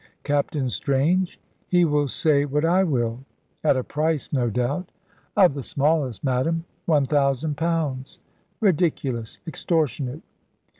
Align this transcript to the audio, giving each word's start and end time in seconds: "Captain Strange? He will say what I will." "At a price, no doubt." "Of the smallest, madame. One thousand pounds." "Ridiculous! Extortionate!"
"Captain 0.23 0.67
Strange? 0.67 1.39
He 1.67 1.85
will 1.85 2.07
say 2.07 2.43
what 2.43 2.65
I 2.65 2.83
will." 2.83 3.23
"At 3.63 3.77
a 3.77 3.83
price, 3.83 4.33
no 4.33 4.49
doubt." 4.49 4.91
"Of 5.37 5.53
the 5.53 5.61
smallest, 5.61 6.23
madame. 6.23 6.65
One 6.87 7.05
thousand 7.05 7.55
pounds." 7.55 8.17
"Ridiculous! 8.59 9.37
Extortionate!" 9.45 10.23